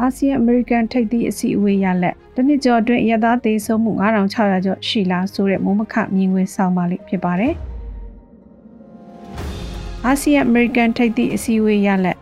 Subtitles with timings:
[0.00, 7.54] အာဆီယံအမေရိကန်ထိပ်သီးအစည်းအဝေးရလက်တနစ်ကျော်အတွင်းရသားသေးဆုံးမှု9600ကျော်ရှိလားဆိုတဲ့မုံမခမြင်ကွင်းဆောင်ပါလိမ့်ဖြစ်ပါတယ်။
[10.06, 12.18] အာဆီယံအမေရိကန်ထိပ်သီးအစည်းအဝေးရလက်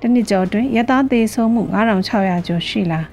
[0.00, 3.06] တနစ်ကျော်အတွင်းရသားသေးဆုံးမှု9600ကျော်ရှိလား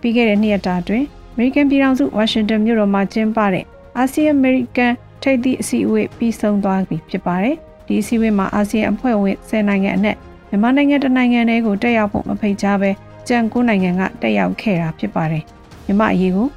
[0.00, 3.64] ပြီးခဲ့တဲ့နှစ်ရက်တာအတွင်းအမေရိကန်ပြည်ထောင်စုဝါရှင်တန်မြို့တော်မှာကျင်းပတဲ့
[3.98, 7.56] အာဆီယံအမေရိကန်ထိပ်သီးအစည်းအဝေးပြီးဆုံးသွားပြီဖြစ်ပါတယ်။
[7.86, 10.16] ဒီအစည်းအဝေးမှာအာဆီယံအဖွဲ့ဝင်10နိုင်ငံအနက်
[10.48, 12.90] မြန်မာနိုင်ငံတနိုင်ငံတည်းကိုတက်ရောက်ဖို့မဖိတ်ကြားဘဲ
[13.28, 15.42] ကြံကိုနိုင်ငံကတက်ရောက်ခဲ့တာဖြစ်ပါတယ်။
[15.86, 16.48] မြမအရေးကို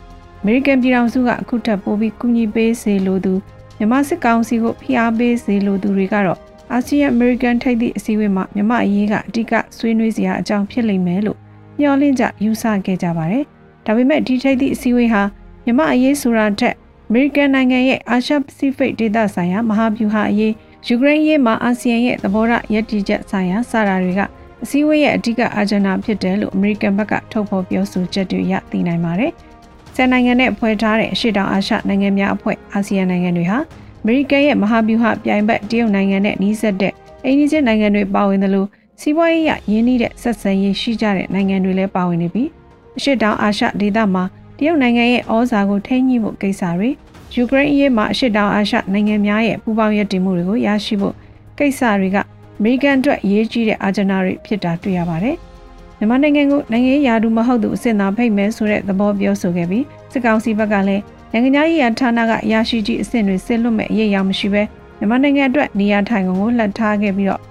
[0.42, 3.34] အမေရိကန်ပြည်ထောင်စုကအခုထပ်ပိုးပြီးကူညီပေးစေလိုသူ
[3.78, 6.40] မြမစစ်ကောင်စီကိုဖိအားပေးစေလိုသူတွေကတော့
[6.72, 11.38] အာဆီယံအမေရိကန်ထိပ်သီးအစည်းအဝေးမှာမြမအရေးကအဓိကဆွေးနွေးစရာအကြောင်းဖြစ်လိမ့်မယ်လို့
[11.80, 13.44] မျှော်လင့်ကြယူဆခဲ့ကြပါတယ်။
[13.86, 15.24] ဒါပေမဲ့ဒီထိပ်သီးအစည်းအဝေးဟာ
[15.66, 16.76] မြမအရေးဆိုတာထက်
[17.08, 20.54] အမေရိကန်နိုင်ငံရဲ့အာရှပစိဖိတ်ဒေသဆိုင်ရာမဟာဗျူဟာအရေး
[20.88, 24.22] ယူကရိန်းရေးမှာအာဆီယံရဲ့သဘောထားရည်တည်ချက်ဆိုင်ရာစတာတွေက
[24.64, 29.32] အစည်းအဝေးရဲ့အဓိကအာဂျန်နာဖြစ်တယ်လို့အမေရိကန်ဘက်ကထုတ်ဖော်ပြောဆိုချက်တွေရသိနိုင်ပါတယ်။
[29.96, 33.58] ဆယ်နိုင်ငံနဲ့ဖွဲ့ထားတဲ့အရှေ့တောင်အာရှနိုင်ငံများအဖွဲ့အာဆီယံနိုင်ငံတွေဟာ
[34.02, 36.94] အမေရိကန်ရဲ့မဟာဗျူဟာပြိုင်ဘက်တရုတ်နိုင်ငံနဲ့နှီးစပ်တဲ့
[37.26, 38.68] အိန္ဒိယနိုင်ငံတွေပါဝင်တယ်လို့
[39.02, 42.50] စီးပွားရေးရရင်းနှီးတဲ့ဆက်ဆံရေးရှိကြတဲ့နိုင်ငံတွေလည်းပါဝင်နေပြီး
[42.98, 44.24] အရှေ့တောင်အာရှဒေသမှာ
[44.58, 46.90] တရုတ်နိုင်ငံရဲ့ဩဇာကိုထိန်းညှိဖို့ကိစ္စတွေ
[47.34, 51.16] ယူကရိန်းအရေးမှာအရှေ့တောင်အာရှနိုင်ငံများရဲ့ပူးပေါင်းရည်တည်မှုတွေကိုရရှိဖို့
[51.58, 52.18] ကိစ္စတွေက
[52.60, 55.36] အမေရိကန်အတွက်အရေးကြီးတဲ့အာဂျနာတွေဖြစ်တာတွေ့ရပါတယ်။
[55.98, 64.64] မြန်မာနိုင်ငံကိုနိုင်ငံရေးယာတူမဟုတ်သူအစ်စ်သားဖိတ်မယ်ဆိုတဲ့သဘောပြောဆိုခဲ့ပြီးစစ်ကောင်စီဘက်ကလည်းနိုင်ငံရေးရာဌာနကအရာရှိကြီးအစ်စ်တွေဆစ်လွတ်မဲ့အရေးရောက်မရှိပဲ
[64.98, 67.42] မြန်မာနိုင်ငံအတွက်နေရာထိုင်ကုန်ကိုလှတ်ထားခဲ့ပြီးတော့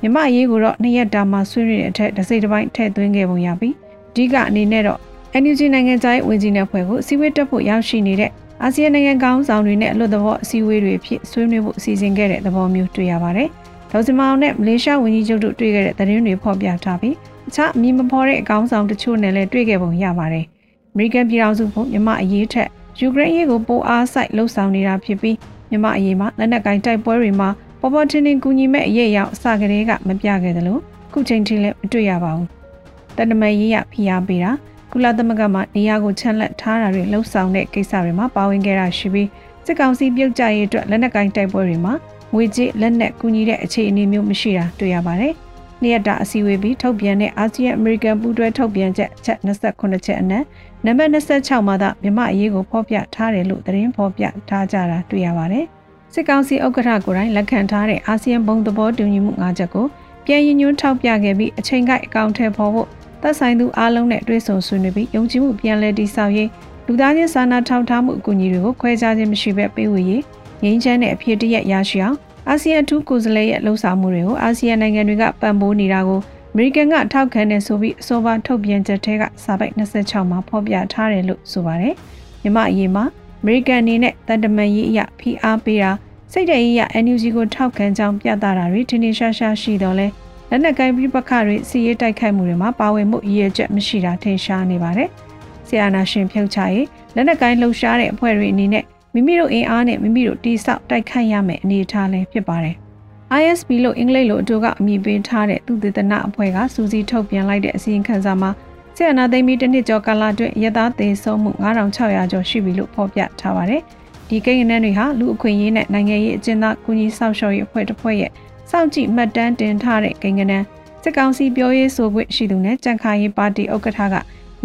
[0.00, 3.74] မြန်မာအရေးကိုတော့နှစ်ရက်တာမှဆွေးနွေးတဲ့အထက်တစ်စိတ်တစ်ပိုင်းထည့်သွင်းခဲ့ပုံရပြီး
[4.10, 4.98] အဓိကအနေနဲ့တော့
[5.42, 8.30] NUG နိုင်ငံသားရေးဝန်ကြီးနဲ့ဖွဲ့ကိုစီဝေးတက်ဖို့ရောက်ရှိနေတဲ့
[8.62, 13.50] အာဆီယံနိုင်ငံကောင်းဆောင်တွေနဲ့အလွတ်သဘောအစည်းအဝေးတွေဖြစ်ဆွေးနွေးဖို့အစီအစဉ်ခဲ့တဲ့သဘောမျိုးတွေ့ရပါတယ်။
[13.90, 17.14] ဒေါ်စမောင်နဲ့မလေးရှားဝန်ကြီးချုပ်တို့တွေ့ခဲ့တဲ့သတင်းတွေဖော်ပြထားပြီး
[17.48, 20.44] အခြားအမည်မဖော်တဲ့အကောင်းဆောင်တချို့နဲ့လည်းတွေ့ခဲ့ပုံရပါတယ်။
[20.92, 22.68] အမေရိကန်ပြည်ထောင်စုကမြမအရေးထက်
[23.00, 25.36] ယူကရိန်းရေးကိုပိုအားစိုက်လှုပ်ဆောင်နေတာဖြစ်ပြီး
[25.70, 27.48] မြမအရေးမှာလက်နက်ကင်တိုက်ပွဲတွေမှာ
[27.80, 30.78] ပေါ်ပေါ်ထင်းထင်းကူညီမဲ့အရေးအရောက်အစကတည်းကမပြခဲ့သလို
[31.12, 32.48] ခုချိန်ထိလည်းမတွေ့ရပါဘူး။
[33.16, 34.50] တန်တမရေးရဖိအားပေးတာ
[34.92, 39.28] ကုလသမဂ္ဂမှနေရာကိုချန်လက်ထားတာတွေလှုပ်ဆောင်တဲ့ကိစ္စတွေမှာပါဝင်ခဲ့တာရှိပြီး
[39.66, 41.94] စစ်ကောင်စီပြုတ်ကြရေးအတွက်လက်နက်ကင်တိုက်ပွဲတွေမှာ
[42.36, 45.32] ငွေကြေးလက်နက်ကူညီတဲ့အခြေအနေမျိုးမရှိတာတွေ့ရပါတယ်။
[45.82, 50.44] နေ့ရက်တာအစည်းအဝေးပြီးထုတ်ပြန်တဲ့အာဆီယံအမေရိကန်ပူးတွဲထုတ်ပြန်ချက်ချက်28ချက်အနက်
[50.84, 55.64] နံပါတ်26မှာသာမြမအရေးကိုဖော်ပြထားတယ်လို့သတင်းဖော်ပြထားကြတာတွေ့ရပါတယ်။
[56.12, 59.86] စစ်ကောင်စီဥက္ကဋ္ဌကိုယ်တိုင်လက်ခံထားတဲ့အာဆီယံဘုံသဘောတူညီမှု၅ချက်ကို
[60.26, 62.88] ပြန်ရင်ညွှန်းထောက်ပြခဲ့ပြီးအချိန်ကိုက်အကောင့်ထဲပေါ်ဖို့
[63.22, 66.48] သက်ဆိုင်သူအားလုံးနဲ့တွဲဆုံဆွေးနွေးပြီးယုံကြည်မှုပြန်လည်တည်ဆောက်ရေး
[66.86, 70.22] လူသားချင်းစာနာထောက်ထားမှုအကူအညီတွေကိုခွဲခြားခြင်းမရှိဘဲပေးဝေရေး
[70.62, 72.16] ငြိမ်းချမ်းတဲ့အဖြစ်တရက်ရရှိအောင်
[72.50, 76.20] အာဆီယံအထူးကိုယ်စားလှယ်ရဲ့လှုပ်ဆောင်မှုတွေကိုအာဆီယံနိုင်ငံတွေကပံ့ပိုးနေတာကို
[76.52, 81.94] အမေရိကန်ကထောက်ခံနေဆိုပြီးအစောပါထုတ်ပြန်ချက်ထဲကစာပိုက်26မှာဖော်ပြထားတယ်လို့ဆိုပါတယ်။
[82.42, 83.04] မြမအရေးမှာ
[83.42, 85.90] အမေရိကန်အနေနဲ့တန်တမန်ရေးအရဖိအားပေးတာ
[86.32, 90.06] စိတ်တရေးအရ NUG ကိုထောက်ခံကြောင်းပြသတာတွေထင်ထင်ရှားရှားရှိတော့လဲ
[90.50, 95.08] လက်နက်ကိုင်ပြပခတွေစီရေးတိုက်ခိုက်မှုတွေမှာပါဝင်မှုရည်ရွယ်ချက်မရှိတာထင်ရှားနေပါတယ်။
[95.68, 98.84] ဆီယနာရှင်ဖြုတ်ချရေးလက်နက်ကိုင်လှုပ်ရှားတဲ့အဖွဲ့တွေအနေနဲ့
[99.18, 102.76] မိမိတို့အင်အားနဲ့မိမိတို့တိဆောက်တိုက်ခိုက်ရမယ်အနေအထားလည်းဖြစ်ပါတယ်။
[103.40, 108.50] ISB လို့အင်္ဂလိပ်လိုအတူကအမည်ပေးထားတဲ့သူသေသနာအဖွဲ့ကစူးစီးထုတ်ပြန်လိုက်တဲ့အစီရင်ခံစာမှာ
[108.96, 113.82] ဆီယနာသိမ်းပြီးတစ်နှစ်ကျော်ကာလအတွင်းရသားသေးဆုံးမှု9600ကျော်ရှိပြီလို့ဖော်ပြထားပါတယ်။
[114.28, 118.30] ဒီကိန်းဂဏန်းတွေဟာလူအခွင့်အရေးနဲ့နိုင်ငံရေးအကျဉ်းသားကူညီဆောက်ရှောက်ရေးအဖွဲ့တစ်ဖွဲ့ရဲ့
[118.70, 120.66] စောင့်ကြည့်မှတ်တမ်းတင်ထားတဲ့ကိန်းဂဏန်း
[121.02, 124.14] စစ်ကောင်စီပြောရေးဆိုခွင့်ရှိသူနဲ့ကြံ့ခိုင်ရေးပါတီဥက္ကဋ္ဌက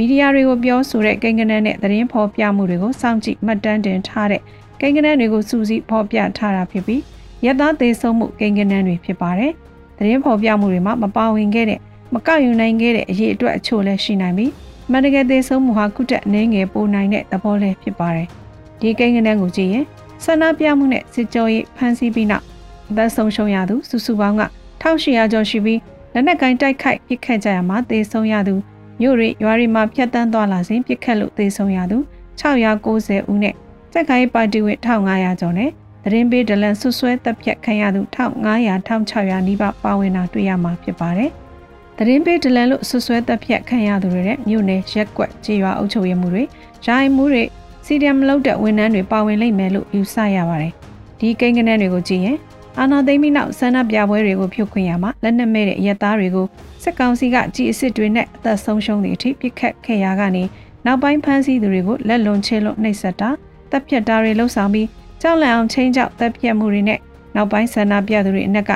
[0.01, 4.41] မီဒီယာတွေကိုပြောဆိုတဲ့ကိန်းဂဏန်းနဲ့သတင်းဖော်ပြမှုတွေကိုစောင့်ကြည့်မှတ်တမ်းတင်ထားတဲ့
[4.79, 7.01] ကိန်းဂဏန်းတွေကိုစူးစီးဖော်ပြထားတာဖြစ်ပြီး
[7.45, 9.51] ရသားသေးဆုံးမှုကိန်းဂဏန်းတွေဖြစ်ပါတယ်။
[9.97, 11.79] သတင်းဖော်ပြမှုတွေမှာမပါဝင်ခဲ့တဲ့
[12.13, 14.51] မကောက်ယူနိုင်ခဲ့တဲ့အရေးအတွက်အချို့လည်းရှိနိုင်ပြီး
[14.91, 18.27] မန္တကယ်သေးဆုံးမှုဟာခုတက်အနေငယ်ပိုနိုင်တဲ့သဘောလည်းဖြစ်ပါတယ်။
[18.79, 19.85] ဒီကိန်းဂဏန်းကိုကြည့်ရင်
[20.23, 22.45] ဆန္ဒပြမှုနဲ့စစ်ကြောရေးဖမ်းဆီးပြီးနောက်
[22.89, 24.43] အသက်ဆုံးရှုံးရသူစုစုပေါင်းက
[24.81, 25.79] 1800ကျော်ရှိပြီး
[26.13, 28.55] လက်နက်ကိုင်းတိုက်ခိုက်ပစ်ခတ်ကြရမှာသေဆုံးရသူ
[28.99, 31.97] မြို့ရိရွာရိမှာဖျက်တမ်းသွားလာစဉ်ပစ်ခတ်လို့သေဆုံးရသူ
[32.41, 33.55] 690ဦးနဲ့
[33.93, 35.69] စက်ကိုင်းပါတီဝင်1500ကျော်နဲ့
[36.03, 41.31] သတင်းပေးဒလန်ဆွဆွဲတပ်ဖြတ်ခံရသူ1500 1600နီးပါးပါဝင်တာတွေ့ရမှာဖြစ်ပါတယ်။
[41.97, 46.43] သတင်းပေးဒလန်လို့ဆွဆွဲတပ်ဖြတ်ခံရသူတွေနဲ့မြို့နယ်ရက်ကွက်ခြေရွာအုပ်ချုပ်ရေးမှုတွေ
[46.87, 47.43] ရိုင်းမှုတွေ
[47.85, 50.73] စီဒီယမ်လောက်တဲ့ဝန်ထမ်းတွေပါဝင်လိမ့်မယ်လို့ယူဆရပါတယ်။
[51.19, 52.37] ဒီကိန်းဂဏန်းတွေကိုကြည့်ရင်
[52.79, 56.45] အာနာသိမ်းပြီးနောက်ဆန္ဒပြပွဲတွေကိုဖြုတ်ခွင့်ရမှာလက်နက်မဲ့တဲ့ရဲသားတွေကို
[56.83, 60.43] စစ်ကောင်စီကကြီးအစ်စ်တွေနဲ့အသက်ဆုံးရှုံးသည့်အထိပြစ်ခတ်ခဲ့ရာကနေ
[60.85, 63.29] နောက်ပိုင်းဖမ်းဆီးသူတွေကိုလက်လွန်ချေလွန်နှိပ်စက်တာ
[63.71, 64.87] တပ်ဖြတ်တာတွေလှုပ်ဆောင်ပြီး
[65.21, 66.99] ကြောက်လန့်အောင်ချင်းကြောက်တပ်ဖြတ်မှုတွေနဲ့
[67.35, 68.71] နောက်ပိုင်းဆန္ဒပြသူတွေအနက်က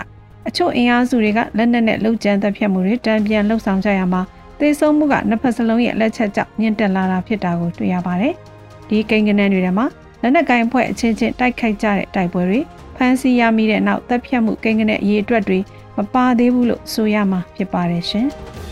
[0.47, 4.21] အချို့အင်အားစုတွေကလက်နက်နဲ့လှုပ်ကြမ်းတပ်ဖြတ်မှုတွေတံပြန်လှုပ်ဆောင်ကြရမှာ
[4.59, 8.33] သေဆုံးမှုကနှစ်ဖက်စလုံးရဲ့လက်ချက်ကြောင့်မြင့်တက်လာတာဖြစ်တာကိုတွေ့ရပါတယ်။
[8.89, 9.85] ဒီကိန်းဂဏန်းတွေထဲမှာ
[10.21, 12.59] လက်နက်ကိုင်အဖွဲ့အချင်းချင်းတိုက်ခိုက်ကြတဲ့တိုက်ပွဲတွေ
[12.95, 15.59] ဖမ်းဆီးရမိတဲ့နောက်တပ်ဖြတ်မှုကိန်းဂဏန်းအရေးအတွက်တွေ
[15.97, 18.27] မပါသေးဘူးလို့ဆိုရမှာဖြစ်ပါတယ်ရှင်။